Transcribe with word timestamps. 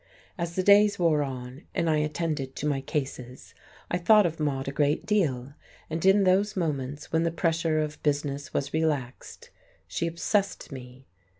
As 0.35 0.55
the 0.55 0.63
days 0.63 0.97
wore 0.97 1.21
on, 1.21 1.67
and 1.75 1.87
I 1.87 1.97
attended 1.97 2.55
to 2.55 2.65
my 2.65 2.81
cases, 2.81 3.53
I 3.91 3.99
thought 3.99 4.25
of 4.25 4.39
Maude 4.39 4.67
a 4.67 4.71
great 4.71 5.05
deal, 5.05 5.53
and 5.91 6.03
in 6.03 6.23
those 6.23 6.57
moments 6.57 7.11
when 7.11 7.21
the 7.21 7.29
pressure 7.29 7.77
of 7.77 8.01
business 8.01 8.51
was 8.51 8.73
relaxed, 8.73 9.51
she 9.87 10.07
obsessed 10.07 10.71
me. 10.71 11.05